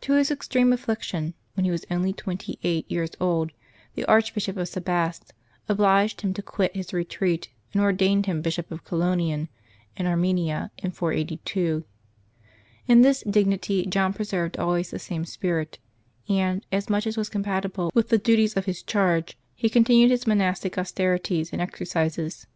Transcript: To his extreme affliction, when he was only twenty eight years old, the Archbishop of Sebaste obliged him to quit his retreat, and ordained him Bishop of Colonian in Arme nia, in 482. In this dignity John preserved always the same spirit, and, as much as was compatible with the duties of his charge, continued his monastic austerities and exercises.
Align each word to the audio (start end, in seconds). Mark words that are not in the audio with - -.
To 0.00 0.14
his 0.14 0.30
extreme 0.30 0.72
affliction, 0.72 1.34
when 1.52 1.66
he 1.66 1.70
was 1.70 1.84
only 1.90 2.14
twenty 2.14 2.58
eight 2.62 2.90
years 2.90 3.10
old, 3.20 3.52
the 3.96 4.06
Archbishop 4.06 4.56
of 4.56 4.66
Sebaste 4.66 5.34
obliged 5.68 6.22
him 6.22 6.32
to 6.32 6.40
quit 6.40 6.74
his 6.74 6.94
retreat, 6.94 7.50
and 7.74 7.82
ordained 7.82 8.24
him 8.24 8.40
Bishop 8.40 8.72
of 8.72 8.82
Colonian 8.82 9.48
in 9.94 10.06
Arme 10.06 10.32
nia, 10.32 10.70
in 10.78 10.90
482. 10.92 11.84
In 12.86 13.02
this 13.02 13.22
dignity 13.28 13.84
John 13.84 14.14
preserved 14.14 14.56
always 14.58 14.90
the 14.90 14.98
same 14.98 15.26
spirit, 15.26 15.78
and, 16.30 16.64
as 16.72 16.88
much 16.88 17.06
as 17.06 17.18
was 17.18 17.28
compatible 17.28 17.90
with 17.94 18.08
the 18.08 18.16
duties 18.16 18.56
of 18.56 18.64
his 18.64 18.82
charge, 18.82 19.36
continued 19.62 20.10
his 20.10 20.26
monastic 20.26 20.78
austerities 20.78 21.52
and 21.52 21.60
exercises. 21.60 22.46